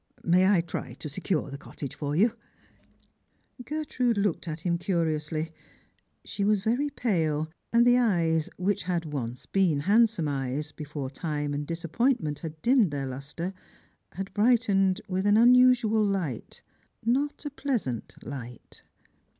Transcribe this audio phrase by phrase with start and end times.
[0.23, 2.35] May I try to secure the cottage for you?"
[3.65, 5.51] Gertrude looked at him curiously;
[6.25, 11.53] she was very pale, and the eyes, which had once been handsome eyes, before time
[11.53, 13.53] and disappointment had dimmed their lustre,
[14.13, 16.63] had brightened with an unusual light—
[17.05, 18.81] not a pleasant light.